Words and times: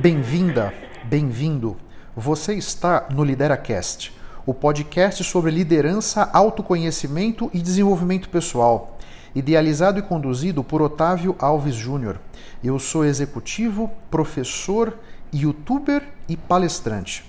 Bem-vinda, 0.00 0.72
bem-vindo. 1.06 1.76
Você 2.14 2.54
está 2.54 3.08
no 3.10 3.24
LideraCast, 3.24 4.14
o 4.46 4.54
podcast 4.54 5.24
sobre 5.24 5.50
liderança, 5.50 6.30
autoconhecimento 6.32 7.50
e 7.52 7.58
desenvolvimento 7.58 8.28
pessoal, 8.28 8.96
idealizado 9.34 9.98
e 9.98 10.02
conduzido 10.02 10.62
por 10.62 10.80
Otávio 10.80 11.34
Alves 11.36 11.74
Júnior. 11.74 12.20
Eu 12.62 12.78
sou 12.78 13.04
executivo, 13.04 13.90
professor, 14.08 14.96
youtuber 15.34 16.04
e 16.28 16.36
palestrante. 16.36 17.24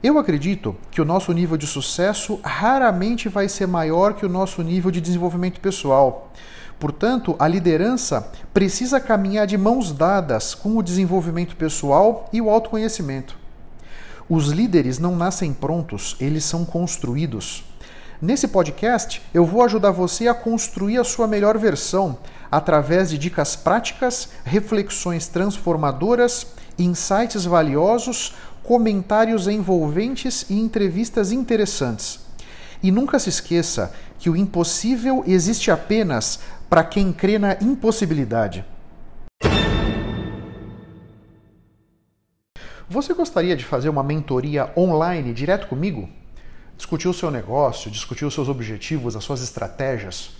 Eu 0.00 0.18
acredito 0.18 0.76
que 0.92 1.00
o 1.00 1.04
nosso 1.04 1.32
nível 1.32 1.56
de 1.56 1.66
sucesso 1.66 2.38
raramente 2.44 3.28
vai 3.28 3.48
ser 3.48 3.66
maior 3.66 4.14
que 4.14 4.24
o 4.24 4.28
nosso 4.28 4.62
nível 4.62 4.92
de 4.92 5.00
desenvolvimento 5.00 5.60
pessoal. 5.60 6.32
Portanto, 6.78 7.34
a 7.38 7.48
liderança 7.48 8.30
precisa 8.54 9.00
caminhar 9.00 9.46
de 9.46 9.58
mãos 9.58 9.92
dadas 9.92 10.54
com 10.54 10.76
o 10.76 10.82
desenvolvimento 10.82 11.56
pessoal 11.56 12.28
e 12.32 12.40
o 12.40 12.48
autoconhecimento. 12.48 13.36
Os 14.28 14.48
líderes 14.48 14.98
não 14.98 15.16
nascem 15.16 15.52
prontos, 15.52 16.14
eles 16.20 16.44
são 16.44 16.64
construídos. 16.64 17.64
Nesse 18.20 18.48
podcast, 18.48 19.22
eu 19.32 19.44
vou 19.44 19.62
ajudar 19.62 19.90
você 19.90 20.28
a 20.28 20.34
construir 20.34 20.98
a 20.98 21.04
sua 21.04 21.26
melhor 21.26 21.56
versão 21.56 22.18
através 22.50 23.10
de 23.10 23.18
dicas 23.18 23.56
práticas, 23.56 24.28
reflexões 24.44 25.28
transformadoras, 25.28 26.46
insights 26.78 27.44
valiosos, 27.44 28.34
comentários 28.62 29.48
envolventes 29.48 30.44
e 30.48 30.58
entrevistas 30.58 31.32
interessantes. 31.32 32.27
E 32.82 32.90
nunca 32.90 33.18
se 33.18 33.28
esqueça 33.28 33.92
que 34.18 34.30
o 34.30 34.36
impossível 34.36 35.24
existe 35.26 35.70
apenas 35.70 36.40
para 36.68 36.84
quem 36.84 37.12
crê 37.12 37.38
na 37.38 37.54
impossibilidade. 37.60 38.64
Você 42.90 43.12
gostaria 43.12 43.56
de 43.56 43.64
fazer 43.64 43.88
uma 43.88 44.02
mentoria 44.02 44.72
online 44.76 45.34
direto 45.34 45.66
comigo? 45.66 46.08
Discutir 46.76 47.08
o 47.08 47.12
seu 47.12 47.30
negócio, 47.30 47.90
discutir 47.90 48.24
os 48.24 48.32
seus 48.32 48.48
objetivos, 48.48 49.14
as 49.14 49.24
suas 49.24 49.42
estratégias? 49.42 50.30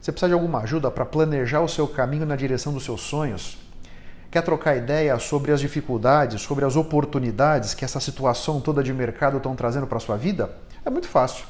Você 0.00 0.12
precisa 0.12 0.28
de 0.28 0.34
alguma 0.34 0.60
ajuda 0.60 0.90
para 0.90 1.06
planejar 1.06 1.60
o 1.60 1.68
seu 1.68 1.88
caminho 1.88 2.26
na 2.26 2.36
direção 2.36 2.72
dos 2.72 2.84
seus 2.84 3.00
sonhos? 3.00 3.56
Quer 4.30 4.42
trocar 4.42 4.76
ideia 4.76 5.18
sobre 5.18 5.50
as 5.50 5.60
dificuldades, 5.60 6.42
sobre 6.42 6.64
as 6.64 6.76
oportunidades 6.76 7.72
que 7.72 7.84
essa 7.84 8.00
situação 8.00 8.60
toda 8.60 8.82
de 8.82 8.92
mercado 8.92 9.38
estão 9.38 9.56
trazendo 9.56 9.86
para 9.86 9.96
a 9.96 10.00
sua 10.00 10.16
vida? 10.16 10.50
É 10.84 10.90
muito 10.90 11.08
fácil. 11.08 11.46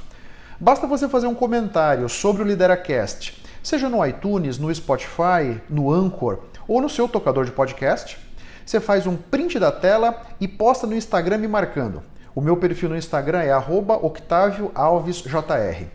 Basta 0.60 0.86
você 0.86 1.08
fazer 1.08 1.26
um 1.26 1.34
comentário 1.34 2.08
sobre 2.08 2.42
o 2.42 2.44
LideraCast 2.44 3.48
seja 3.62 3.88
no 3.88 4.04
iTunes, 4.04 4.58
no 4.58 4.74
Spotify, 4.74 5.60
no 5.68 5.92
Anchor 5.92 6.40
ou 6.66 6.80
no 6.80 6.88
seu 6.88 7.06
tocador 7.06 7.44
de 7.44 7.52
podcast. 7.52 8.18
Você 8.64 8.80
faz 8.80 9.06
um 9.06 9.14
print 9.16 9.58
da 9.58 9.70
tela 9.70 10.22
e 10.40 10.48
posta 10.48 10.86
no 10.86 10.96
Instagram 10.96 11.36
me 11.38 11.48
marcando. 11.48 12.02
O 12.34 12.40
meu 12.40 12.56
perfil 12.56 12.88
no 12.88 12.96
Instagram 12.96 13.42
é 13.42 13.54
@octavioalvesjr. 13.56 15.86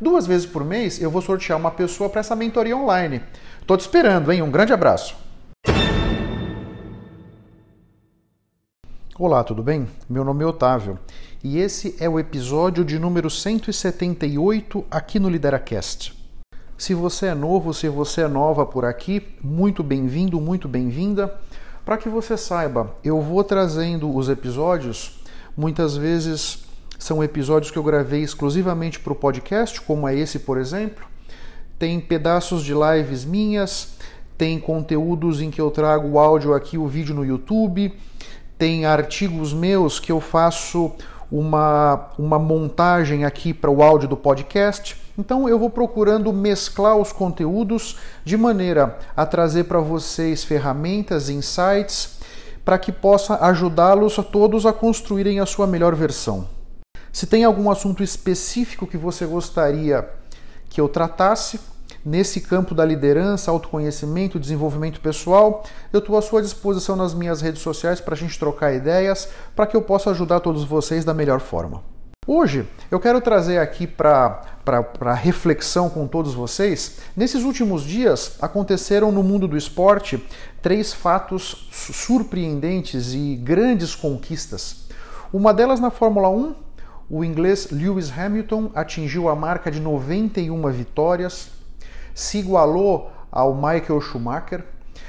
Duas 0.00 0.26
vezes 0.26 0.46
por 0.46 0.64
mês 0.64 1.00
eu 1.00 1.10
vou 1.10 1.22
sortear 1.22 1.58
uma 1.58 1.70
pessoa 1.70 2.10
para 2.10 2.20
essa 2.20 2.36
mentoria 2.36 2.76
online. 2.76 3.22
Tô 3.66 3.74
te 3.76 3.80
esperando, 3.80 4.30
hein? 4.30 4.42
Um 4.42 4.50
grande 4.50 4.74
abraço. 4.74 5.16
Olá, 9.18 9.42
tudo 9.42 9.62
bem? 9.62 9.88
Meu 10.10 10.22
nome 10.22 10.44
é 10.44 10.46
Otávio 10.46 10.98
e 11.42 11.56
esse 11.56 11.96
é 11.98 12.06
o 12.06 12.20
episódio 12.20 12.84
de 12.84 12.98
número 12.98 13.30
178 13.30 14.84
aqui 14.90 15.18
no 15.18 15.30
LideraCast. 15.30 16.12
Se 16.76 16.92
você 16.92 17.28
é 17.28 17.34
novo, 17.34 17.72
se 17.72 17.88
você 17.88 18.20
é 18.20 18.28
nova 18.28 18.66
por 18.66 18.84
aqui, 18.84 19.26
muito 19.42 19.82
bem-vindo, 19.82 20.38
muito 20.38 20.68
bem-vinda. 20.68 21.34
Para 21.82 21.96
que 21.96 22.10
você 22.10 22.36
saiba, 22.36 22.94
eu 23.02 23.22
vou 23.22 23.42
trazendo 23.42 24.14
os 24.14 24.28
episódios, 24.28 25.18
muitas 25.56 25.96
vezes 25.96 26.66
são 26.98 27.24
episódios 27.24 27.70
que 27.70 27.78
eu 27.78 27.82
gravei 27.82 28.20
exclusivamente 28.20 29.00
para 29.00 29.14
o 29.14 29.16
podcast, 29.16 29.80
como 29.80 30.06
é 30.06 30.14
esse, 30.14 30.40
por 30.40 30.58
exemplo. 30.58 31.06
Tem 31.78 31.98
pedaços 32.00 32.62
de 32.62 32.74
lives 32.74 33.24
minhas, 33.24 33.96
tem 34.36 34.60
conteúdos 34.60 35.40
em 35.40 35.50
que 35.50 35.60
eu 35.62 35.70
trago 35.70 36.06
o 36.06 36.18
áudio 36.18 36.52
aqui, 36.52 36.76
o 36.76 36.86
vídeo 36.86 37.14
no 37.14 37.24
YouTube, 37.24 37.94
tem 38.58 38.86
artigos 38.86 39.52
meus 39.52 39.98
que 39.98 40.10
eu 40.10 40.20
faço 40.20 40.92
uma, 41.30 42.10
uma 42.18 42.38
montagem 42.38 43.24
aqui 43.24 43.52
para 43.52 43.70
o 43.70 43.82
áudio 43.82 44.08
do 44.08 44.16
podcast. 44.16 44.96
Então 45.18 45.48
eu 45.48 45.58
vou 45.58 45.70
procurando 45.70 46.32
mesclar 46.32 46.96
os 46.96 47.12
conteúdos 47.12 47.96
de 48.24 48.36
maneira 48.36 48.98
a 49.16 49.24
trazer 49.24 49.64
para 49.64 49.80
vocês 49.80 50.44
ferramentas, 50.44 51.28
insights, 51.28 52.18
para 52.64 52.78
que 52.78 52.92
possa 52.92 53.36
ajudá-los 53.46 54.18
a 54.18 54.22
todos 54.22 54.66
a 54.66 54.72
construírem 54.72 55.40
a 55.40 55.46
sua 55.46 55.66
melhor 55.66 55.94
versão. 55.94 56.48
Se 57.12 57.26
tem 57.26 57.44
algum 57.44 57.70
assunto 57.70 58.02
específico 58.02 58.86
que 58.86 58.96
você 58.96 59.24
gostaria 59.24 60.08
que 60.68 60.80
eu 60.80 60.88
tratasse, 60.88 61.58
nesse 62.06 62.40
campo 62.40 62.72
da 62.72 62.84
liderança, 62.84 63.50
autoconhecimento, 63.50 64.38
desenvolvimento 64.38 65.00
pessoal, 65.00 65.64
eu 65.92 65.98
estou 65.98 66.16
à 66.16 66.22
sua 66.22 66.40
disposição 66.40 66.94
nas 66.94 67.12
minhas 67.12 67.40
redes 67.40 67.60
sociais 67.60 68.00
para 68.00 68.14
a 68.14 68.16
gente 68.16 68.38
trocar 68.38 68.72
ideias, 68.72 69.28
para 69.56 69.66
que 69.66 69.76
eu 69.76 69.82
possa 69.82 70.10
ajudar 70.10 70.38
todos 70.38 70.62
vocês 70.62 71.04
da 71.04 71.12
melhor 71.12 71.40
forma. 71.40 71.82
Hoje 72.24 72.68
eu 72.92 73.00
quero 73.00 73.20
trazer 73.20 73.58
aqui 73.58 73.88
para 73.88 75.14
reflexão 75.14 75.90
com 75.90 76.06
todos 76.06 76.32
vocês. 76.32 76.98
Nesses 77.16 77.42
últimos 77.42 77.82
dias 77.82 78.36
aconteceram 78.40 79.10
no 79.10 79.22
mundo 79.22 79.48
do 79.48 79.56
esporte 79.56 80.24
três 80.62 80.92
fatos 80.92 81.68
surpreendentes 81.72 83.14
e 83.14 83.34
grandes 83.34 83.96
conquistas. 83.96 84.86
Uma 85.32 85.52
delas 85.52 85.80
na 85.80 85.90
Fórmula 85.90 86.28
1, 86.28 86.54
o 87.10 87.24
inglês 87.24 87.68
Lewis 87.70 88.16
Hamilton 88.16 88.70
atingiu 88.74 89.28
a 89.28 89.34
marca 89.34 89.70
de 89.70 89.80
91 89.80 90.70
vitórias, 90.70 91.55
se 92.16 92.38
igualou 92.38 93.10
ao 93.30 93.54
Michael 93.54 94.00
Schumacher, 94.00 94.64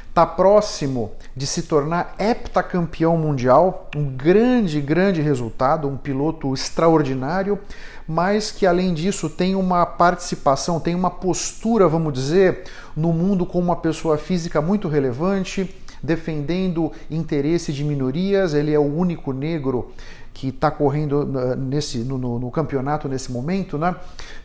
está 0.10 0.26
próximo 0.26 1.12
de 1.34 1.48
se 1.48 1.64
tornar 1.64 2.16
heptacampeão 2.20 3.16
mundial, 3.16 3.90
um 3.96 4.04
grande, 4.04 4.82
grande 4.82 5.22
resultado, 5.22 5.88
um 5.88 5.96
piloto 5.96 6.54
extraordinário, 6.54 7.58
mas 8.06 8.52
que 8.52 8.68
além 8.68 8.94
disso 8.94 9.30
tem 9.30 9.56
uma 9.56 9.86
participação, 9.86 10.82
tem 10.82 10.96
uma 10.96 11.10
postura, 11.10 11.88
vamos 11.88 12.12
dizer, 12.12 12.66
no 12.94 13.14
mundo 13.14 13.46
como 13.46 13.64
uma 13.68 13.78
pessoa 13.78 14.18
física 14.18 14.62
muito 14.62 14.90
relevante, 14.90 15.74
defendendo 16.04 16.92
interesse 17.10 17.72
de 17.72 17.86
minorias, 17.86 18.54
ele 18.54 18.74
é 18.74 18.80
o 18.80 18.84
único 18.84 19.32
negro 19.32 19.94
que 20.38 20.50
está 20.50 20.70
correndo 20.70 21.26
nesse, 21.58 21.98
no, 21.98 22.16
no, 22.16 22.38
no, 22.38 22.52
campeonato 22.52 23.10
nesse 23.10 23.32
momento, 23.32 23.76
né? 23.76 23.96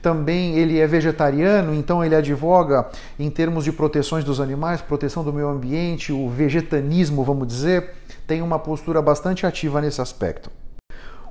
Também 0.01 0.57
ele 0.57 0.79
é 0.79 0.87
vegetariano, 0.87 1.75
então 1.75 2.03
ele 2.03 2.15
advoga 2.15 2.89
em 3.19 3.29
termos 3.29 3.63
de 3.65 3.73
proteções 3.73 4.25
dos 4.25 4.41
animais, 4.41 4.81
proteção 4.81 5.23
do 5.23 5.31
meio 5.35 5.49
ambiente, 5.49 6.11
o 6.11 6.31
vegetanismo, 6.31 7.23
vamos 7.23 7.47
dizer, 7.47 7.91
tem 8.27 8.41
uma 8.41 8.59
postura 8.59 9.03
bastante 9.03 9.45
ativa 9.45 9.83
nesse 9.83 10.01
aspecto. 10.01 10.51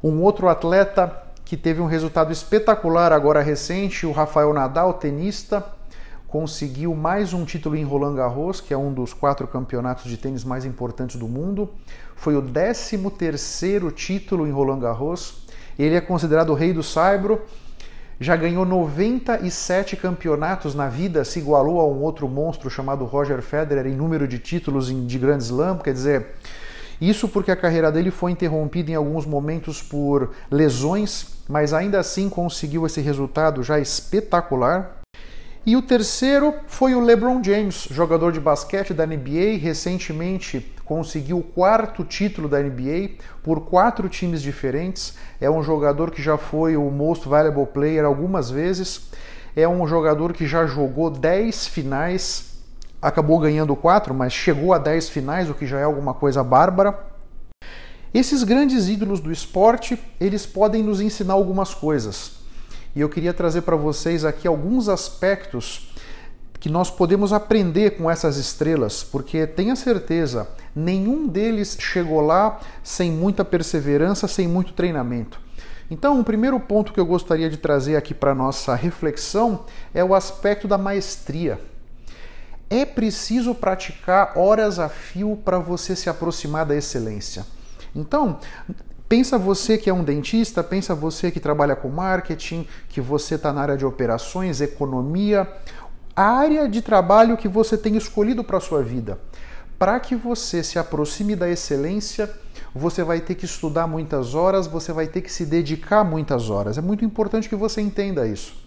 Um 0.04 0.22
outro 0.22 0.48
atleta 0.48 1.12
que 1.44 1.58
teve 1.58 1.82
um 1.82 1.88
resultado 1.88 2.32
espetacular 2.32 3.12
agora 3.12 3.42
recente, 3.42 4.06
o 4.06 4.12
Rafael 4.12 4.54
Nadal, 4.54 4.94
tenista, 4.94 5.66
conseguiu 6.28 6.94
mais 6.94 7.34
um 7.34 7.44
título 7.44 7.76
em 7.76 7.84
Roland 7.84 8.16
Garros, 8.16 8.62
que 8.62 8.74
é 8.74 8.78
um 8.78 8.94
dos 8.94 9.12
quatro 9.12 9.48
campeonatos 9.48 10.06
de 10.06 10.18
tênis 10.18 10.44
mais 10.44 10.66
importantes 10.66 11.16
do 11.18 11.28
mundo. 11.28 11.68
Foi 12.22 12.36
o 12.36 12.42
13º 12.44 13.92
título 13.92 14.46
em 14.46 14.52
Roland 14.52 14.78
Garros. 14.78 15.42
Ele 15.80 15.96
é 15.96 16.00
considerado 16.00 16.52
o 16.52 16.54
rei 16.54 16.72
do 16.72 16.84
saibro. 16.84 17.42
Já 18.20 18.36
ganhou 18.36 18.64
97 18.64 19.96
campeonatos 19.96 20.76
na 20.76 20.88
vida, 20.88 21.26
se 21.26 21.40
igualou 21.40 21.80
a 21.80 21.88
um 21.88 22.00
outro 22.04 22.28
monstro 22.30 22.70
chamado 22.70 23.06
Roger 23.06 23.42
Federer 23.42 23.88
em 23.88 23.96
número 23.96 24.28
de 24.28 24.38
títulos 24.38 24.96
de 25.08 25.18
Grand 25.18 25.40
Slam, 25.40 25.80
quer 25.80 25.94
dizer, 25.94 26.28
isso 27.02 27.28
porque 27.28 27.50
a 27.50 27.56
carreira 27.56 27.92
dele 27.92 28.12
foi 28.12 28.30
interrompida 28.30 28.92
em 28.92 28.96
alguns 28.96 29.26
momentos 29.26 29.82
por 29.82 30.30
lesões, 30.52 31.26
mas 31.50 31.74
ainda 31.74 32.00
assim 32.00 32.30
conseguiu 32.30 32.86
esse 32.86 33.02
resultado 33.02 33.64
já 33.64 33.80
espetacular. 33.80 35.02
E 35.66 35.76
o 35.76 35.82
terceiro 35.82 36.54
foi 36.68 36.94
o 36.94 37.00
LeBron 37.00 37.44
James, 37.44 37.88
jogador 37.90 38.32
de 38.32 38.40
basquete 38.40 38.94
da 38.94 39.08
NBA, 39.08 39.58
recentemente 39.60 40.72
conseguiu 40.92 41.38
o 41.38 41.44
quarto 41.44 42.04
título 42.04 42.50
da 42.50 42.60
NBA 42.60 43.12
por 43.42 43.62
quatro 43.62 44.10
times 44.10 44.42
diferentes. 44.42 45.16
É 45.40 45.50
um 45.50 45.64
jogador 45.64 46.12
que 46.12 46.22
já 46.22 46.38
foi 46.38 46.76
o 46.76 46.92
Most 46.92 47.30
Valuable 47.30 47.66
Player 47.66 48.04
algumas 48.04 48.52
vezes. 48.52 49.10
É 49.56 49.66
um 49.66 49.88
jogador 49.88 50.34
que 50.34 50.46
já 50.46 50.66
jogou 50.66 51.10
10 51.10 51.68
finais, 51.68 52.58
acabou 53.02 53.40
ganhando 53.40 53.74
quatro, 53.74 54.14
mas 54.14 54.34
chegou 54.34 54.74
a 54.74 54.78
10 54.78 55.08
finais, 55.08 55.50
o 55.50 55.54
que 55.54 55.66
já 55.66 55.80
é 55.80 55.84
alguma 55.84 56.14
coisa 56.14 56.44
bárbara. 56.44 57.00
Esses 58.14 58.44
grandes 58.44 58.90
ídolos 58.90 59.22
do 59.22 59.32
esporte, 59.32 59.98
eles 60.20 60.46
podem 60.46 60.84
nos 60.84 61.00
ensinar 61.00 61.36
algumas 61.36 61.74
coisas 61.74 62.42
e 62.94 63.00
eu 63.00 63.08
queria 63.08 63.34
trazer 63.34 63.62
para 63.62 63.78
vocês 63.78 64.26
aqui 64.26 64.46
alguns 64.46 64.90
aspectos 64.90 65.91
que 66.62 66.70
nós 66.70 66.92
podemos 66.92 67.34
aprender 67.34 67.98
com 67.98 68.10
essas 68.10 68.38
estrelas, 68.38 69.04
porque 69.04 69.48
tenha 69.48 69.76
certeza, 69.76 70.48
nenhum 70.76 71.28
deles 71.28 71.76
chegou 71.80 72.22
lá 72.22 72.60
sem 72.84 73.12
muita 73.12 73.44
perseverança, 73.44 74.28
sem 74.28 74.48
muito 74.48 74.72
treinamento. 74.72 75.42
Então, 75.90 76.20
o 76.20 76.24
primeiro 76.24 76.60
ponto 76.60 76.94
que 76.94 77.00
eu 77.00 77.06
gostaria 77.06 77.50
de 77.50 77.58
trazer 77.58 77.96
aqui 77.96 78.14
para 78.14 78.36
nossa 78.36 78.76
reflexão 78.76 79.66
é 79.92 80.04
o 80.04 80.14
aspecto 80.14 80.68
da 80.68 80.78
maestria. 80.78 81.60
É 82.70 82.86
preciso 82.86 83.56
praticar 83.56 84.38
horas 84.38 84.78
a 84.78 84.88
fio 84.88 85.36
para 85.44 85.58
você 85.58 85.96
se 85.96 86.12
aproximar 86.12 86.66
da 86.66 86.76
excelência. 86.76 87.44
Então, 87.94 88.40
pensa 89.12 89.38
você 89.38 89.78
que 89.78 89.90
é 89.90 89.94
um 89.94 90.06
dentista, 90.06 90.64
pensa 90.64 90.96
você 90.96 91.30
que 91.30 91.40
trabalha 91.42 91.76
com 91.76 91.90
marketing, 91.90 92.66
que 92.88 93.02
você 93.02 93.36
está 93.36 93.52
na 93.52 93.62
área 93.62 93.76
de 93.76 93.86
operações, 93.86 94.62
economia, 94.62 95.46
a 96.16 96.24
área 96.24 96.68
de 96.68 96.82
trabalho 96.82 97.38
que 97.38 97.48
você 97.48 97.78
tem 97.78 97.96
escolhido 97.96 98.44
para 98.44 98.58
a 98.58 98.62
sua 98.62 98.82
vida. 98.82 99.20
Para 99.78 100.00
que 100.00 100.16
você 100.16 100.64
se 100.64 100.78
aproxime 100.78 101.36
da 101.36 101.50
excelência, 101.50 102.30
você 102.74 103.04
vai 103.04 103.20
ter 103.20 103.36
que 103.36 103.46
estudar 103.46 103.88
muitas 103.88 104.36
horas, 104.36 104.68
você 104.68 104.94
vai 104.94 105.08
ter 105.08 105.22
que 105.22 105.32
se 105.32 105.46
dedicar 105.46 106.04
muitas 106.04 106.50
horas. 106.50 106.78
É 106.78 106.82
muito 106.82 107.04
importante 107.04 107.50
que 107.50 107.56
você 107.56 107.82
entenda 107.82 108.28
isso 108.28 108.62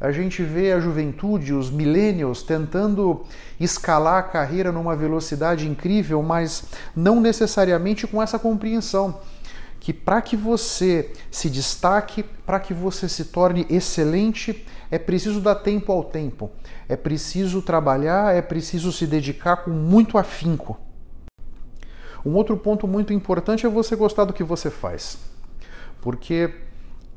a 0.00 0.12
gente 0.12 0.42
vê 0.44 0.72
a 0.72 0.78
juventude, 0.78 1.52
os 1.52 1.70
millennials, 1.70 2.42
tentando 2.42 3.24
escalar 3.58 4.18
a 4.18 4.22
carreira 4.22 4.70
numa 4.70 4.94
velocidade 4.94 5.66
incrível, 5.66 6.22
mas 6.22 6.64
não 6.94 7.20
necessariamente 7.20 8.06
com 8.06 8.22
essa 8.22 8.38
compreensão 8.38 9.18
que 9.80 9.92
para 9.92 10.20
que 10.20 10.36
você 10.36 11.12
se 11.30 11.48
destaque, 11.48 12.22
para 12.22 12.60
que 12.60 12.74
você 12.74 13.08
se 13.08 13.26
torne 13.26 13.66
excelente, 13.70 14.66
é 14.90 14.98
preciso 14.98 15.40
dar 15.40 15.56
tempo 15.56 15.92
ao 15.92 16.04
tempo, 16.04 16.50
é 16.88 16.96
preciso 16.96 17.62
trabalhar, 17.62 18.34
é 18.34 18.42
preciso 18.42 18.92
se 18.92 19.06
dedicar 19.06 19.58
com 19.58 19.70
muito 19.70 20.18
afinco. 20.18 20.78
Um 22.24 22.34
outro 22.34 22.56
ponto 22.56 22.86
muito 22.88 23.12
importante 23.12 23.64
é 23.64 23.68
você 23.68 23.94
gostar 23.94 24.24
do 24.24 24.32
que 24.32 24.42
você 24.42 24.70
faz, 24.70 25.18
porque 26.00 26.52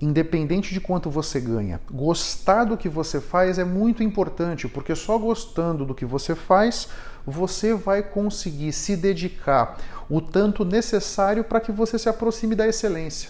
independente 0.01 0.73
de 0.73 0.81
quanto 0.81 1.09
você 1.09 1.39
ganha. 1.39 1.79
Gostar 1.91 2.63
do 2.63 2.77
que 2.77 2.89
você 2.89 3.21
faz 3.21 3.59
é 3.59 3.63
muito 3.63 4.01
importante, 4.01 4.67
porque 4.67 4.95
só 4.95 5.17
gostando 5.17 5.85
do 5.85 5.93
que 5.93 6.05
você 6.05 6.33
faz, 6.33 6.87
você 7.25 7.73
vai 7.73 8.01
conseguir 8.01 8.73
se 8.73 8.95
dedicar 8.95 9.77
o 10.09 10.19
tanto 10.19 10.65
necessário 10.65 11.43
para 11.43 11.59
que 11.59 11.71
você 11.71 11.99
se 11.99 12.09
aproxime 12.09 12.55
da 12.55 12.67
excelência. 12.67 13.29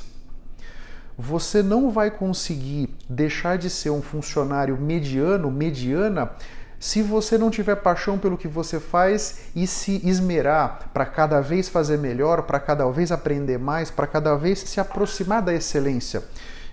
Você 1.17 1.61
não 1.61 1.91
vai 1.91 2.09
conseguir 2.09 2.89
deixar 3.07 3.57
de 3.57 3.69
ser 3.69 3.89
um 3.89 4.01
funcionário 4.01 4.77
mediano, 4.77 5.51
mediana, 5.51 6.31
se 6.79 7.03
você 7.03 7.37
não 7.37 7.51
tiver 7.51 7.75
paixão 7.75 8.17
pelo 8.17 8.35
que 8.35 8.47
você 8.47 8.79
faz 8.79 9.41
e 9.55 9.67
se 9.67 10.01
esmerar 10.03 10.89
para 10.91 11.05
cada 11.05 11.39
vez 11.39 11.69
fazer 11.69 11.99
melhor, 11.99 12.41
para 12.41 12.59
cada 12.59 12.89
vez 12.89 13.11
aprender 13.11 13.59
mais, 13.59 13.91
para 13.91 14.07
cada 14.07 14.35
vez 14.35 14.57
se 14.59 14.79
aproximar 14.79 15.43
da 15.43 15.53
excelência. 15.53 16.23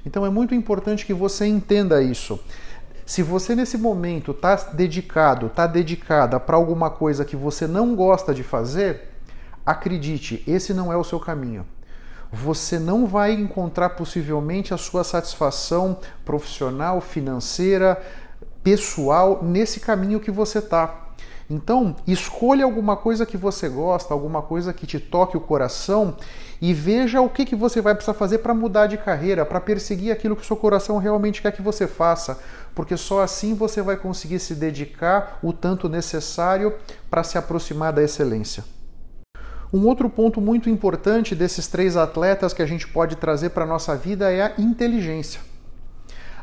Então 0.05 0.25
é 0.25 0.31
muito 0.31 0.55
importante 0.55 1.05
que 1.05 1.15
você 1.15 1.47
entenda 1.47 2.03
isso. 2.03 2.39
Se 3.05 3.23
você 3.23 3.55
nesse 3.55 3.79
momento 3.79 4.33
está 4.33 4.55
dedicado, 4.75 5.47
está 5.47 5.67
dedicada 5.67 6.39
para 6.39 6.57
alguma 6.57 6.91
coisa 6.91 7.25
que 7.25 7.37
você 7.37 7.67
não 7.67 7.95
gosta 7.95 8.35
de 8.35 8.43
fazer, 8.43 9.11
acredite, 9.65 10.43
esse 10.47 10.75
não 10.75 10.93
é 10.93 10.97
o 10.97 11.05
seu 11.05 11.19
caminho. 11.19 11.65
Você 12.31 12.79
não 12.79 13.07
vai 13.07 13.33
encontrar 13.33 13.91
possivelmente 13.91 14.75
a 14.75 14.77
sua 14.77 15.03
satisfação 15.03 15.99
profissional, 16.25 17.01
financeira, 17.01 17.99
pessoal 18.63 19.43
nesse 19.43 19.81
caminho 19.81 20.21
que 20.21 20.31
você 20.31 20.59
está. 20.59 21.08
Então, 21.51 21.97
escolha 22.07 22.65
alguma 22.65 22.97
coisa 22.97 23.25
que 23.25 23.37
você 23.37 23.69
gosta, 23.69 24.13
alguma 24.13 24.43
coisa 24.43 24.73
que 24.73 24.87
te 24.87 25.01
toque 25.01 25.37
o 25.37 25.41
coração 25.41 26.17
e 26.61 26.75
veja 26.75 27.23
o 27.23 27.31
que, 27.31 27.47
que 27.47 27.57
você 27.57 27.81
vai 27.81 27.95
precisar 27.95 28.15
fazer 28.15 28.39
para 28.39 28.53
mudar 28.53 28.87
de 28.87 28.99
carreira, 28.99 29.47
para 29.47 29.61
perseguir 29.61 30.13
aquilo 30.13 30.37
que 30.37 30.43
o 30.43 30.47
seu 30.47 30.57
coração 30.57 30.99
realmente 30.99 31.41
quer 31.41 31.53
que 31.53 31.63
você 31.63 31.87
faça, 31.87 32.39
porque 32.75 32.97
só 32.97 33.23
assim 33.23 33.55
você 33.55 33.81
vai 33.81 33.97
conseguir 33.97 34.41
se 34.41 34.55
dedicar 34.55 35.39
o 35.43 35.53
tanto 35.53 35.89
necessário 35.89 36.75
para 37.09 37.25
se 37.25 37.39
aproximar 37.39 37.93
da 37.95 38.03
excelência. 38.03 38.63
Um 39.73 39.87
outro 39.87 40.09
ponto 40.09 40.41
muito 40.41 40.69
importante 40.69 41.35
desses 41.35 41.67
três 41.67 41.97
atletas 41.97 42.53
que 42.53 42.63
a 42.63 42.67
gente 42.67 42.89
pode 42.89 43.17
trazer 43.17 43.51
para 43.51 43.65
a 43.65 43.67
nossa 43.67 43.95
vida 43.97 44.31
é 44.31 44.43
a 44.43 44.53
inteligência. 44.59 45.41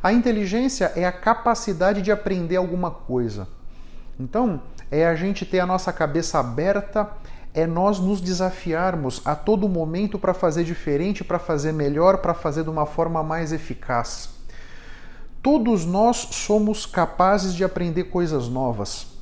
A 0.01 0.13
inteligência 0.13 0.91
é 0.95 1.05
a 1.05 1.11
capacidade 1.11 2.01
de 2.01 2.11
aprender 2.11 2.55
alguma 2.55 2.91
coisa. 2.91 3.47
Então, 4.19 4.61
é 4.89 5.05
a 5.05 5.15
gente 5.15 5.45
ter 5.45 5.59
a 5.59 5.65
nossa 5.65 5.91
cabeça 5.91 6.39
aberta, 6.39 7.09
é 7.53 7.65
nós 7.65 7.99
nos 7.99 8.19
desafiarmos 8.21 9.21
a 9.25 9.35
todo 9.35 9.69
momento 9.69 10.19
para 10.19 10.33
fazer 10.33 10.63
diferente, 10.63 11.23
para 11.23 11.39
fazer 11.39 11.71
melhor, 11.71 12.17
para 12.17 12.33
fazer 12.33 12.63
de 12.63 12.69
uma 12.69 12.85
forma 12.85 13.23
mais 13.23 13.53
eficaz. 13.53 14.29
Todos 15.41 15.85
nós 15.85 16.17
somos 16.31 16.85
capazes 16.85 17.53
de 17.53 17.63
aprender 17.63 18.05
coisas 18.05 18.49
novas. 18.49 19.14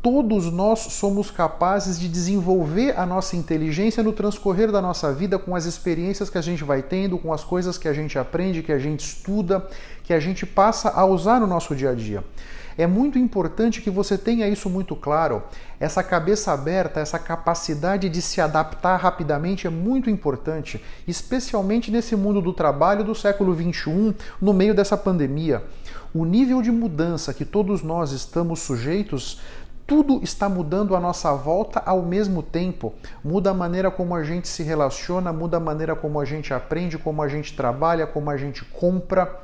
Todos 0.00 0.44
nós 0.52 0.78
somos 0.78 1.28
capazes 1.28 1.98
de 1.98 2.08
desenvolver 2.08 2.96
a 2.96 3.04
nossa 3.04 3.34
inteligência 3.34 4.00
no 4.00 4.12
transcorrer 4.12 4.70
da 4.70 4.80
nossa 4.80 5.12
vida 5.12 5.40
com 5.40 5.56
as 5.56 5.64
experiências 5.64 6.30
que 6.30 6.38
a 6.38 6.40
gente 6.40 6.62
vai 6.62 6.82
tendo, 6.82 7.18
com 7.18 7.32
as 7.32 7.42
coisas 7.42 7.76
que 7.76 7.88
a 7.88 7.92
gente 7.92 8.16
aprende, 8.16 8.62
que 8.62 8.70
a 8.70 8.78
gente 8.78 9.00
estuda, 9.00 9.66
que 10.04 10.12
a 10.12 10.20
gente 10.20 10.46
passa 10.46 10.90
a 10.90 11.04
usar 11.04 11.40
no 11.40 11.48
nosso 11.48 11.74
dia 11.74 11.90
a 11.90 11.94
dia. 11.94 12.22
É 12.78 12.86
muito 12.86 13.18
importante 13.18 13.82
que 13.82 13.90
você 13.90 14.16
tenha 14.16 14.46
isso 14.46 14.70
muito 14.70 14.94
claro. 14.94 15.42
Essa 15.80 16.00
cabeça 16.00 16.52
aberta, 16.52 17.00
essa 17.00 17.18
capacidade 17.18 18.08
de 18.08 18.22
se 18.22 18.40
adaptar 18.40 18.96
rapidamente 18.98 19.66
é 19.66 19.70
muito 19.70 20.08
importante, 20.08 20.80
especialmente 21.08 21.90
nesse 21.90 22.14
mundo 22.14 22.40
do 22.40 22.52
trabalho 22.52 23.02
do 23.02 23.16
século 23.16 23.52
21, 23.52 24.14
no 24.40 24.52
meio 24.52 24.76
dessa 24.76 24.96
pandemia. 24.96 25.64
O 26.14 26.24
nível 26.24 26.62
de 26.62 26.70
mudança 26.70 27.34
que 27.34 27.44
todos 27.44 27.82
nós 27.82 28.12
estamos 28.12 28.60
sujeitos 28.60 29.40
tudo 29.88 30.20
está 30.22 30.50
mudando 30.50 30.94
à 30.94 31.00
nossa 31.00 31.32
volta 31.32 31.82
ao 31.86 32.02
mesmo 32.02 32.42
tempo. 32.42 32.92
Muda 33.24 33.52
a 33.52 33.54
maneira 33.54 33.90
como 33.90 34.14
a 34.14 34.22
gente 34.22 34.46
se 34.46 34.62
relaciona, 34.62 35.32
muda 35.32 35.56
a 35.56 35.60
maneira 35.60 35.96
como 35.96 36.20
a 36.20 36.26
gente 36.26 36.52
aprende, 36.52 36.98
como 36.98 37.22
a 37.22 37.28
gente 37.28 37.56
trabalha, 37.56 38.06
como 38.06 38.28
a 38.28 38.36
gente 38.36 38.66
compra, 38.66 39.40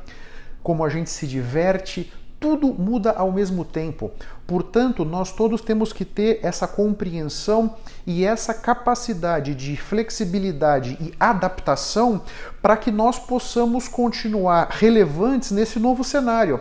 como 0.62 0.84
a 0.84 0.90
gente 0.90 1.08
se 1.08 1.26
diverte 1.26 2.12
tudo 2.38 2.74
muda 2.74 3.12
ao 3.12 3.32
mesmo 3.32 3.64
tempo. 3.64 4.10
Portanto, 4.46 5.02
nós 5.02 5.32
todos 5.32 5.62
temos 5.62 5.94
que 5.94 6.04
ter 6.04 6.40
essa 6.42 6.68
compreensão 6.68 7.76
e 8.06 8.22
essa 8.22 8.52
capacidade 8.52 9.54
de 9.54 9.78
flexibilidade 9.78 10.98
e 11.00 11.14
adaptação 11.18 12.20
para 12.60 12.76
que 12.76 12.90
nós 12.90 13.18
possamos 13.18 13.88
continuar 13.88 14.68
relevantes 14.70 15.52
nesse 15.52 15.78
novo 15.78 16.04
cenário. 16.04 16.60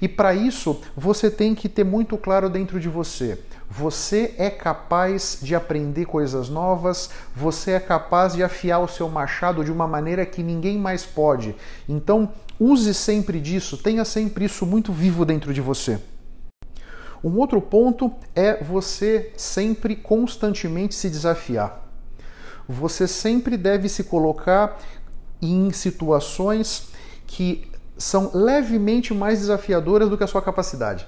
E 0.00 0.08
para 0.08 0.34
isso, 0.34 0.80
você 0.96 1.30
tem 1.30 1.54
que 1.54 1.68
ter 1.68 1.84
muito 1.84 2.16
claro 2.16 2.48
dentro 2.48 2.80
de 2.80 2.88
você. 2.88 3.38
Você 3.68 4.34
é 4.38 4.50
capaz 4.50 5.38
de 5.42 5.54
aprender 5.54 6.06
coisas 6.06 6.48
novas, 6.48 7.10
você 7.36 7.72
é 7.72 7.80
capaz 7.80 8.34
de 8.34 8.42
afiar 8.42 8.80
o 8.80 8.88
seu 8.88 9.08
machado 9.08 9.64
de 9.64 9.70
uma 9.70 9.86
maneira 9.86 10.26
que 10.26 10.42
ninguém 10.42 10.78
mais 10.78 11.04
pode. 11.04 11.54
Então, 11.88 12.30
Use 12.60 12.92
sempre 12.92 13.40
disso, 13.40 13.78
tenha 13.78 14.04
sempre 14.04 14.44
isso 14.44 14.66
muito 14.66 14.92
vivo 14.92 15.24
dentro 15.24 15.54
de 15.54 15.62
você. 15.62 15.98
Um 17.24 17.38
outro 17.38 17.58
ponto 17.58 18.12
é 18.36 18.62
você 18.62 19.32
sempre 19.34 19.96
constantemente 19.96 20.94
se 20.94 21.08
desafiar. 21.08 21.88
Você 22.68 23.08
sempre 23.08 23.56
deve 23.56 23.88
se 23.88 24.04
colocar 24.04 24.78
em 25.40 25.72
situações 25.72 26.88
que 27.26 27.66
são 28.00 28.30
levemente 28.32 29.12
mais 29.12 29.40
desafiadoras 29.40 30.08
do 30.08 30.16
que 30.16 30.24
a 30.24 30.26
sua 30.26 30.42
capacidade. 30.42 31.06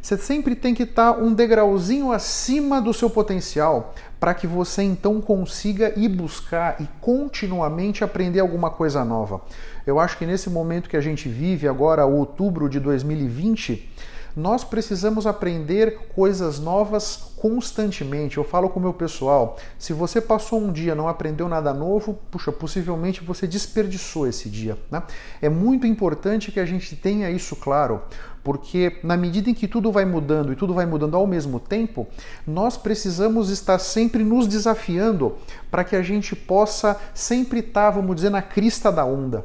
Você 0.00 0.16
sempre 0.16 0.54
tem 0.54 0.72
que 0.72 0.84
estar 0.84 1.12
um 1.18 1.34
degrauzinho 1.34 2.12
acima 2.12 2.80
do 2.80 2.94
seu 2.94 3.10
potencial 3.10 3.94
para 4.20 4.34
que 4.34 4.46
você 4.46 4.82
então 4.82 5.20
consiga 5.20 5.92
ir 5.98 6.08
buscar 6.08 6.80
e 6.80 6.88
continuamente 7.00 8.04
aprender 8.04 8.40
alguma 8.40 8.70
coisa 8.70 9.04
nova. 9.04 9.40
Eu 9.86 9.98
acho 9.98 10.16
que 10.16 10.24
nesse 10.24 10.48
momento 10.48 10.88
que 10.88 10.96
a 10.96 11.00
gente 11.00 11.28
vive, 11.28 11.66
agora 11.66 12.06
outubro 12.06 12.68
de 12.68 12.78
2020, 12.78 13.90
nós 14.36 14.62
precisamos 14.62 15.26
aprender 15.26 16.08
coisas 16.14 16.60
novas 16.60 17.32
constantemente. 17.46 18.38
Eu 18.38 18.42
falo 18.42 18.68
com 18.68 18.80
o 18.80 18.82
meu 18.82 18.92
pessoal, 18.92 19.56
se 19.78 19.92
você 19.92 20.20
passou 20.20 20.60
um 20.60 20.72
dia 20.72 20.96
não 20.96 21.06
aprendeu 21.06 21.48
nada 21.48 21.72
novo, 21.72 22.18
puxa, 22.28 22.50
possivelmente 22.50 23.22
você 23.22 23.46
desperdiçou 23.46 24.26
esse 24.26 24.50
dia. 24.50 24.76
Né? 24.90 25.00
É 25.40 25.48
muito 25.48 25.86
importante 25.86 26.50
que 26.50 26.58
a 26.58 26.66
gente 26.66 26.96
tenha 26.96 27.30
isso 27.30 27.54
claro, 27.54 28.02
porque 28.42 28.98
na 29.04 29.16
medida 29.16 29.48
em 29.48 29.54
que 29.54 29.68
tudo 29.68 29.92
vai 29.92 30.04
mudando 30.04 30.52
e 30.52 30.56
tudo 30.56 30.74
vai 30.74 30.86
mudando 30.86 31.16
ao 31.16 31.24
mesmo 31.24 31.60
tempo, 31.60 32.08
nós 32.44 32.76
precisamos 32.76 33.48
estar 33.48 33.78
sempre 33.78 34.24
nos 34.24 34.48
desafiando 34.48 35.36
para 35.70 35.84
que 35.84 35.94
a 35.94 36.02
gente 36.02 36.34
possa 36.34 37.00
sempre 37.14 37.60
estar, 37.60 37.90
vamos 37.90 38.16
dizer, 38.16 38.30
na 38.30 38.42
crista 38.42 38.90
da 38.90 39.04
onda. 39.04 39.44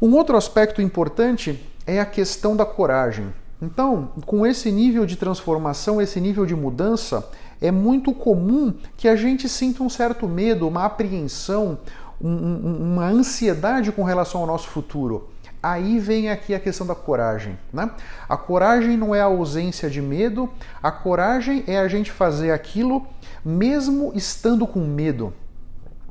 Um 0.00 0.14
outro 0.14 0.36
aspecto 0.36 0.80
importante 0.80 1.60
é 1.84 1.98
a 1.98 2.06
questão 2.06 2.54
da 2.54 2.64
coragem. 2.64 3.32
Então, 3.62 4.08
com 4.26 4.44
esse 4.44 4.72
nível 4.72 5.06
de 5.06 5.14
transformação, 5.14 6.02
esse 6.02 6.20
nível 6.20 6.44
de 6.44 6.56
mudança, 6.56 7.30
é 7.60 7.70
muito 7.70 8.12
comum 8.12 8.74
que 8.96 9.06
a 9.06 9.14
gente 9.14 9.48
sinta 9.48 9.84
um 9.84 9.88
certo 9.88 10.26
medo, 10.26 10.66
uma 10.66 10.84
apreensão, 10.84 11.78
um, 12.20 12.92
uma 12.92 13.06
ansiedade 13.06 13.92
com 13.92 14.02
relação 14.02 14.40
ao 14.40 14.48
nosso 14.48 14.66
futuro. 14.66 15.28
Aí 15.62 16.00
vem 16.00 16.28
aqui 16.28 16.56
a 16.56 16.58
questão 16.58 16.84
da 16.84 16.94
coragem. 16.96 17.56
Né? 17.72 17.88
A 18.28 18.36
coragem 18.36 18.96
não 18.96 19.14
é 19.14 19.20
a 19.20 19.26
ausência 19.26 19.88
de 19.88 20.02
medo, 20.02 20.50
a 20.82 20.90
coragem 20.90 21.62
é 21.68 21.78
a 21.78 21.86
gente 21.86 22.10
fazer 22.10 22.50
aquilo 22.50 23.06
mesmo 23.44 24.10
estando 24.12 24.66
com 24.66 24.80
medo. 24.80 25.32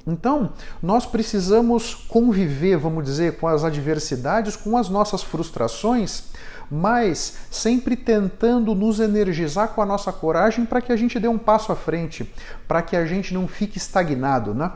Então, 0.07 0.53
nós 0.81 1.05
precisamos 1.05 1.93
conviver, 1.93 2.77
vamos 2.77 3.03
dizer, 3.03 3.37
com 3.37 3.47
as 3.47 3.63
adversidades, 3.63 4.55
com 4.55 4.77
as 4.77 4.89
nossas 4.89 5.21
frustrações, 5.21 6.31
mas 6.71 7.35
sempre 7.51 7.97
tentando 7.97 8.73
nos 8.73 9.01
energizar 9.01 9.69
com 9.69 9.81
a 9.81 9.85
nossa 9.85 10.13
coragem 10.13 10.65
para 10.65 10.81
que 10.81 10.93
a 10.93 10.95
gente 10.95 11.19
dê 11.19 11.27
um 11.27 11.37
passo 11.37 11.71
à 11.71 11.75
frente, 11.75 12.33
para 12.67 12.81
que 12.81 12.95
a 12.95 13.05
gente 13.05 13.33
não 13.33 13.45
fique 13.47 13.77
estagnado. 13.77 14.53
Né? 14.53 14.71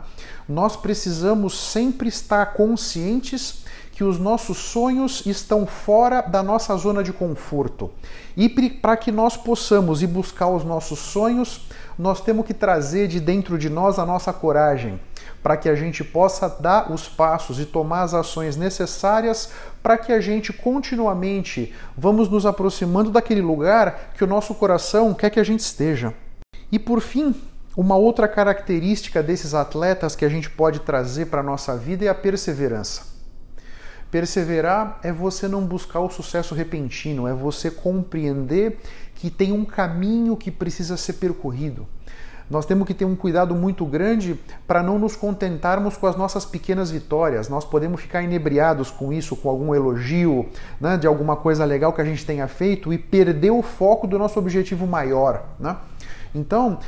Nós 0.47 0.75
precisamos 0.75 1.57
sempre 1.57 2.09
estar 2.09 2.47
conscientes 2.53 3.64
que 3.95 4.03
os 4.03 4.19
nossos 4.19 4.57
sonhos 4.57 5.25
estão 5.25 5.65
fora 5.65 6.21
da 6.21 6.43
nossa 6.43 6.75
zona 6.75 7.01
de 7.01 7.13
conforto. 7.13 7.89
E 8.35 8.49
para 8.49 8.97
que 8.97 9.09
nós 9.09 9.37
possamos 9.37 10.03
ir 10.03 10.07
buscar 10.07 10.49
os 10.49 10.65
nossos 10.65 10.99
sonhos, 10.99 11.61
nós 11.97 12.19
temos 12.19 12.45
que 12.45 12.53
trazer 12.53 13.07
de 13.07 13.21
dentro 13.21 13.57
de 13.57 13.69
nós 13.69 13.97
a 13.97 14.05
nossa 14.05 14.33
coragem 14.33 14.99
para 15.41 15.55
que 15.55 15.69
a 15.69 15.75
gente 15.75 16.03
possa 16.03 16.49
dar 16.49 16.91
os 16.91 17.07
passos 17.07 17.57
e 17.57 17.65
tomar 17.65 18.01
as 18.01 18.13
ações 18.13 18.57
necessárias 18.57 19.49
para 19.81 19.97
que 19.97 20.11
a 20.11 20.19
gente 20.19 20.51
continuamente 20.51 21.73
vamos 21.97 22.27
nos 22.27 22.45
aproximando 22.45 23.09
daquele 23.09 23.41
lugar 23.41 24.11
que 24.17 24.25
o 24.25 24.27
nosso 24.27 24.53
coração 24.55 25.13
quer 25.13 25.29
que 25.29 25.39
a 25.39 25.43
gente 25.43 25.61
esteja. 25.61 26.13
E 26.69 26.77
por 26.77 26.99
fim, 26.99 27.33
uma 27.77 27.95
outra 27.95 28.27
característica 28.27 29.23
desses 29.23 29.53
atletas 29.53 30.17
que 30.17 30.25
a 30.25 30.29
gente 30.29 30.49
pode 30.49 30.81
trazer 30.81 31.27
para 31.27 31.39
a 31.39 31.43
nossa 31.43 31.77
vida 31.77 32.03
é 32.03 32.09
a 32.09 32.15
perseverança. 32.15 33.14
Perseverar 34.15 34.97
é 35.03 35.11
você 35.11 35.45
não 35.45 35.65
buscar 35.65 35.99
o 35.99 36.09
sucesso 36.09 36.55
repentino, 36.55 37.27
é 37.27 37.33
você 37.33 37.69
compreender 37.69 38.79
que 39.13 39.29
tem 39.29 39.51
um 39.51 39.65
caminho 39.65 40.37
que 40.37 40.49
precisa 40.49 40.95
ser 40.95 41.15
percorrido. 41.15 41.85
Nós 42.49 42.65
temos 42.65 42.87
que 42.87 42.93
ter 42.93 43.03
um 43.03 43.13
cuidado 43.13 43.53
muito 43.53 43.85
grande 43.85 44.39
para 44.65 44.81
não 44.81 44.97
nos 44.97 45.17
contentarmos 45.17 45.97
com 45.97 46.07
as 46.07 46.15
nossas 46.15 46.45
pequenas 46.45 46.89
vitórias. 46.89 47.49
Nós 47.49 47.65
podemos 47.65 47.99
ficar 47.99 48.21
inebriados 48.21 48.89
com 48.89 49.11
isso, 49.11 49.35
com 49.35 49.49
algum 49.49 49.75
elogio, 49.75 50.47
né, 50.79 50.95
de 50.95 51.05
alguma 51.05 51.35
coisa 51.35 51.65
legal 51.65 51.91
que 51.91 51.99
a 51.99 52.05
gente 52.05 52.25
tenha 52.25 52.47
feito 52.47 52.93
e 52.93 52.97
perder 52.97 53.51
o 53.51 53.61
foco 53.61 54.07
do 54.07 54.17
nosso 54.17 54.39
objetivo 54.39 54.87
maior. 54.87 55.43
Né? 55.59 55.75
Então, 56.33 56.79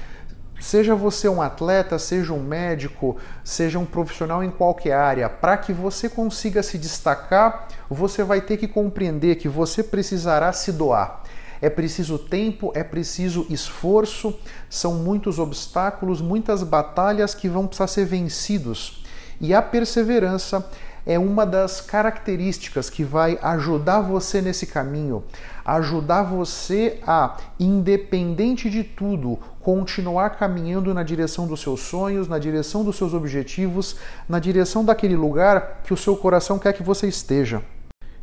Seja 0.60 0.96
você 0.96 1.30
um 1.30 1.42
atleta, 1.42 2.00
seja 2.00 2.34
um 2.34 2.42
médico, 2.42 3.18
seja 3.44 3.78
um 3.78 3.86
profissional 3.86 4.44
em 4.44 4.50
qualquer 4.50 4.94
área, 4.94 5.30
para 5.30 5.56
que 5.56 5.72
você 5.72 6.10
consiga 6.10 6.64
se 6.64 6.78
destacar, 6.78 7.68
você 7.90 8.24
vai 8.24 8.42
ter 8.42 8.58
que 8.58 8.68
compreender 8.68 9.36
que 9.36 9.48
você 9.48 9.84
precisará 9.84 10.52
se 10.52 10.72
doar. 10.72 11.22
É 11.62 11.70
preciso 11.70 12.20
tempo, 12.20 12.72
é 12.76 12.84
preciso 12.84 13.46
esforço, 13.50 14.38
são 14.70 14.96
muitos 14.96 15.40
obstáculos, 15.40 16.22
muitas 16.22 16.64
batalhas 16.64 17.34
que 17.34 17.48
vão 17.48 17.66
precisar 17.66 17.88
ser 17.88 18.06
vencidos. 18.06 19.04
E 19.40 19.54
a 19.54 19.62
perseverança 19.62 20.68
é 21.08 21.18
uma 21.18 21.46
das 21.46 21.80
características 21.80 22.90
que 22.90 23.02
vai 23.02 23.40
ajudar 23.42 24.02
você 24.02 24.42
nesse 24.42 24.68
caminho, 24.68 25.24
ajudar 25.64 26.24
você 26.24 27.00
a, 27.08 27.38
independente 27.58 28.70
de 28.70 28.84
tudo, 28.84 29.40
continuar 29.62 30.32
caminhando 30.32 30.94
na 30.94 31.04
direção 31.04 31.48
dos 31.48 31.62
seus 31.62 31.80
sonhos, 31.80 32.28
na 32.28 32.38
direção 32.38 32.84
dos 32.84 32.98
seus 32.98 33.14
objetivos, 33.14 33.96
na 34.28 34.38
direção 34.38 34.84
daquele 34.84 35.16
lugar 35.16 35.82
que 35.86 35.94
o 35.94 35.98
seu 35.98 36.16
coração 36.18 36.60
quer 36.60 36.74
que 36.74 36.84
você 36.84 37.08
esteja. 37.08 37.64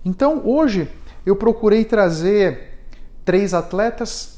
Então, 0.04 0.42
hoje 0.44 0.90
eu 1.24 1.34
procurei 1.34 1.86
trazer 1.86 2.80
três 3.24 3.54
atletas 3.54 4.33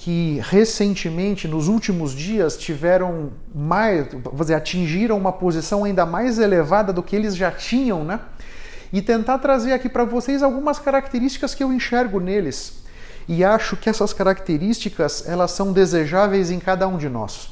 que 0.00 0.40
recentemente, 0.42 1.46
nos 1.46 1.68
últimos 1.68 2.12
dias, 2.12 2.56
tiveram 2.56 3.32
mais, 3.54 4.06
dizer, 4.32 4.54
atingiram 4.54 5.18
uma 5.18 5.30
posição 5.30 5.84
ainda 5.84 6.06
mais 6.06 6.38
elevada 6.38 6.90
do 6.90 7.02
que 7.02 7.14
eles 7.14 7.36
já 7.36 7.50
tinham, 7.52 8.02
né? 8.02 8.18
E 8.90 9.02
tentar 9.02 9.36
trazer 9.40 9.74
aqui 9.74 9.90
para 9.90 10.04
vocês 10.04 10.42
algumas 10.42 10.78
características 10.78 11.54
que 11.54 11.62
eu 11.62 11.70
enxergo 11.70 12.18
neles. 12.18 12.82
E 13.28 13.44
acho 13.44 13.76
que 13.76 13.90
essas 13.90 14.14
características, 14.14 15.28
elas 15.28 15.50
são 15.50 15.70
desejáveis 15.70 16.50
em 16.50 16.58
cada 16.58 16.88
um 16.88 16.96
de 16.96 17.10
nós, 17.10 17.50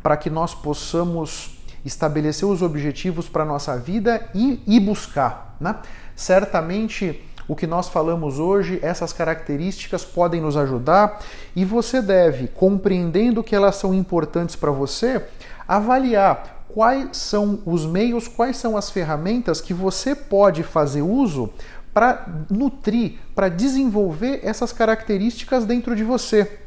para 0.00 0.16
que 0.16 0.30
nós 0.30 0.54
possamos 0.54 1.58
estabelecer 1.84 2.46
os 2.46 2.62
objetivos 2.62 3.28
para 3.28 3.42
a 3.42 3.46
nossa 3.46 3.76
vida 3.76 4.30
e, 4.32 4.62
e 4.64 4.78
buscar, 4.78 5.56
né? 5.60 5.74
Certamente 6.14 7.20
o 7.50 7.56
que 7.56 7.66
nós 7.66 7.88
falamos 7.88 8.38
hoje, 8.38 8.78
essas 8.80 9.12
características 9.12 10.04
podem 10.04 10.40
nos 10.40 10.56
ajudar 10.56 11.18
e 11.56 11.64
você 11.64 12.00
deve, 12.00 12.46
compreendendo 12.46 13.42
que 13.42 13.56
elas 13.56 13.74
são 13.74 13.92
importantes 13.92 14.54
para 14.54 14.70
você, 14.70 15.26
avaliar 15.66 16.64
quais 16.68 17.16
são 17.16 17.58
os 17.66 17.84
meios, 17.84 18.28
quais 18.28 18.56
são 18.56 18.76
as 18.76 18.88
ferramentas 18.88 19.60
que 19.60 19.74
você 19.74 20.14
pode 20.14 20.62
fazer 20.62 21.02
uso 21.02 21.50
para 21.92 22.24
nutrir, 22.48 23.14
para 23.34 23.48
desenvolver 23.48 24.38
essas 24.44 24.72
características 24.72 25.64
dentro 25.64 25.96
de 25.96 26.04
você. 26.04 26.60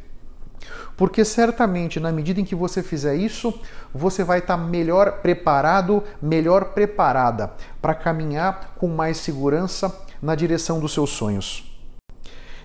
Porque 0.97 1.23
certamente, 1.23 1.97
na 1.97 2.11
medida 2.11 2.41
em 2.41 2.45
que 2.45 2.55
você 2.55 2.83
fizer 2.83 3.15
isso, 3.15 3.57
você 3.93 4.21
vai 4.21 4.39
estar 4.39 4.57
melhor 4.57 5.21
preparado, 5.21 6.03
melhor 6.21 6.73
preparada 6.73 7.53
para 7.81 7.95
caminhar 7.95 8.73
com 8.77 8.89
mais 8.89 9.15
segurança 9.15 9.89
na 10.23 10.35
direção 10.35 10.79
dos 10.79 10.93
seus 10.93 11.09
sonhos. 11.09 11.69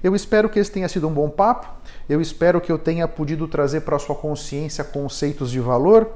Eu 0.00 0.15
espero 0.15 0.49
que 0.49 0.61
esse 0.61 0.71
tenha 0.71 0.88
sido 0.88 1.09
um 1.09 1.12
bom 1.12 1.29
papo, 1.29 1.69
eu 2.09 2.21
espero 2.21 2.61
que 2.61 2.71
eu 2.71 2.79
tenha 2.79 3.09
podido 3.09 3.49
trazer 3.49 3.81
para 3.81 3.97
a 3.97 3.99
sua 3.99 4.15
consciência 4.15 4.85
conceitos 4.85 5.50
de 5.50 5.59
valor. 5.59 6.09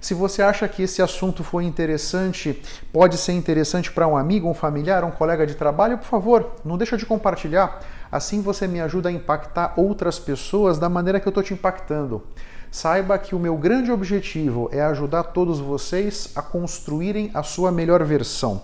Se 0.00 0.14
você 0.14 0.40
acha 0.40 0.68
que 0.68 0.82
esse 0.82 1.02
assunto 1.02 1.42
foi 1.42 1.64
interessante, 1.64 2.62
pode 2.92 3.16
ser 3.16 3.32
interessante 3.32 3.90
para 3.90 4.06
um 4.06 4.16
amigo, 4.16 4.48
um 4.48 4.54
familiar, 4.54 5.02
um 5.02 5.10
colega 5.10 5.44
de 5.46 5.54
trabalho, 5.54 5.98
por 5.98 6.06
favor, 6.06 6.52
não 6.64 6.78
deixa 6.78 6.96
de 6.96 7.04
compartilhar. 7.04 7.80
Assim 8.12 8.40
você 8.40 8.68
me 8.68 8.80
ajuda 8.80 9.08
a 9.08 9.12
impactar 9.12 9.74
outras 9.76 10.18
pessoas 10.18 10.78
da 10.78 10.88
maneira 10.88 11.18
que 11.18 11.26
eu 11.26 11.30
estou 11.30 11.42
te 11.42 11.54
impactando. 11.54 12.22
Saiba 12.70 13.18
que 13.18 13.34
o 13.34 13.38
meu 13.38 13.56
grande 13.56 13.90
objetivo 13.90 14.68
é 14.72 14.80
ajudar 14.82 15.24
todos 15.24 15.58
vocês 15.58 16.30
a 16.36 16.42
construírem 16.42 17.30
a 17.32 17.42
sua 17.42 17.72
melhor 17.72 18.04
versão. 18.04 18.62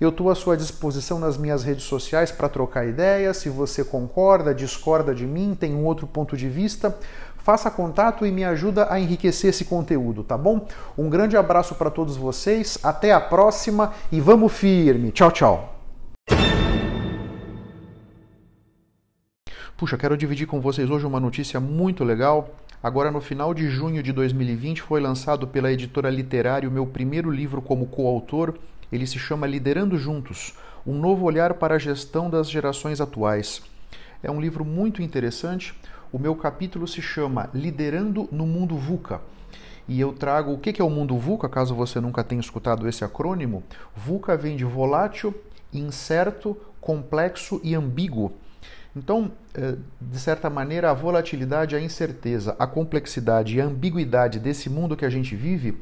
Eu 0.00 0.08
estou 0.08 0.30
à 0.30 0.34
sua 0.34 0.56
disposição 0.56 1.18
nas 1.18 1.36
minhas 1.36 1.62
redes 1.62 1.84
sociais 1.84 2.32
para 2.32 2.48
trocar 2.48 2.88
ideias. 2.88 3.36
Se 3.36 3.50
você 3.50 3.84
concorda, 3.84 4.54
discorda 4.54 5.14
de 5.14 5.26
mim, 5.26 5.54
tem 5.54 5.74
um 5.74 5.84
outro 5.84 6.06
ponto 6.06 6.38
de 6.38 6.48
vista, 6.48 6.98
faça 7.36 7.70
contato 7.70 8.24
e 8.24 8.32
me 8.32 8.42
ajuda 8.42 8.90
a 8.90 8.98
enriquecer 8.98 9.50
esse 9.50 9.66
conteúdo, 9.66 10.24
tá 10.24 10.38
bom? 10.38 10.66
Um 10.96 11.10
grande 11.10 11.36
abraço 11.36 11.74
para 11.74 11.90
todos 11.90 12.16
vocês, 12.16 12.78
até 12.82 13.12
a 13.12 13.20
próxima 13.20 13.92
e 14.10 14.22
vamos 14.22 14.54
firme. 14.54 15.12
Tchau, 15.12 15.30
tchau. 15.30 15.76
Puxa, 19.76 19.98
quero 19.98 20.16
dividir 20.16 20.46
com 20.46 20.62
vocês 20.62 20.88
hoje 20.88 21.04
uma 21.04 21.20
notícia 21.20 21.60
muito 21.60 22.04
legal. 22.04 22.48
Agora, 22.82 23.10
no 23.10 23.20
final 23.20 23.52
de 23.52 23.68
junho 23.68 24.02
de 24.02 24.14
2020, 24.14 24.80
foi 24.80 24.98
lançado 24.98 25.46
pela 25.46 25.70
editora 25.70 26.08
Literário 26.08 26.70
meu 26.70 26.86
primeiro 26.86 27.30
livro 27.30 27.60
como 27.60 27.84
coautor 27.84 28.54
ele 28.92 29.06
se 29.06 29.18
chama 29.18 29.46
Liderando 29.46 29.96
Juntos 29.96 30.54
Um 30.86 30.98
Novo 30.98 31.24
Olhar 31.24 31.54
para 31.54 31.76
a 31.76 31.78
Gestão 31.78 32.28
das 32.28 32.50
Gerações 32.50 33.00
Atuais. 33.00 33.62
É 34.22 34.30
um 34.30 34.40
livro 34.40 34.64
muito 34.64 35.02
interessante. 35.02 35.74
O 36.12 36.18
meu 36.18 36.34
capítulo 36.34 36.86
se 36.88 37.00
chama 37.00 37.48
Liderando 37.54 38.28
no 38.32 38.46
Mundo 38.46 38.76
VUCA. 38.76 39.20
E 39.88 40.00
eu 40.00 40.12
trago 40.12 40.52
o 40.52 40.58
que 40.58 40.80
é 40.80 40.84
o 40.84 40.90
mundo 40.90 41.18
VUCA, 41.18 41.48
caso 41.48 41.74
você 41.74 42.00
nunca 42.00 42.22
tenha 42.22 42.40
escutado 42.40 42.88
esse 42.88 43.04
acrônimo. 43.04 43.62
VUCA 43.96 44.36
vem 44.36 44.56
de 44.56 44.64
volátil, 44.64 45.34
incerto, 45.72 46.56
complexo 46.80 47.60
e 47.64 47.74
ambíguo. 47.74 48.32
Então, 48.94 49.30
eh, 49.54 49.76
de 50.00 50.18
certa 50.18 50.50
maneira, 50.50 50.90
a 50.90 50.94
volatilidade, 50.94 51.76
a 51.76 51.80
incerteza, 51.80 52.56
a 52.58 52.66
complexidade 52.66 53.56
e 53.56 53.60
a 53.60 53.64
ambiguidade 53.64 54.38
desse 54.38 54.68
mundo 54.68 54.96
que 54.96 55.04
a 55.04 55.10
gente 55.10 55.36
vive 55.36 55.80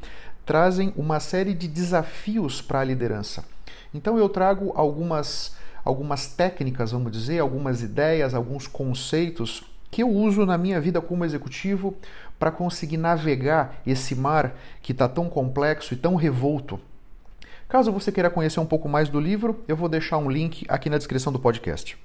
trazem 0.49 0.95
uma 0.97 1.21
série 1.21 1.52
de 1.52 1.69
desafios 1.69 2.62
para 2.62 2.81
a 2.81 2.85
liderança. 2.85 3.45
Então 3.93 4.17
eu 4.17 4.31
trago 4.31 4.73
algumas, 4.75 5.55
algumas 5.85 6.28
técnicas, 6.28 6.90
vamos 6.90 7.12
dizer, 7.12 7.38
algumas 7.38 7.83
ideias, 7.83 8.33
alguns 8.33 8.67
conceitos 8.67 9.62
que 9.90 10.02
eu 10.02 10.09
uso 10.09 10.47
na 10.47 10.57
minha 10.57 10.81
vida 10.81 11.02
como 11.02 11.23
executivo 11.23 11.95
para 12.38 12.50
conseguir 12.50 12.97
navegar 12.97 13.75
esse 13.87 14.14
mar 14.14 14.55
que 14.81 14.93
está 14.93 15.07
tão 15.07 15.28
complexo 15.28 15.93
e 15.93 15.99
tão 15.99 16.14
revolto. 16.14 16.81
Caso 17.69 17.93
você 17.93 18.11
queira 18.11 18.31
conhecer 18.31 18.59
um 18.59 18.64
pouco 18.64 18.88
mais 18.88 19.11
do 19.11 19.21
livro, 19.21 19.62
eu 19.69 19.76
vou 19.76 19.87
deixar 19.87 20.17
um 20.17 20.31
link 20.31 20.64
aqui 20.67 20.88
na 20.88 20.97
descrição 20.97 21.31
do 21.31 21.38
podcast. 21.38 21.99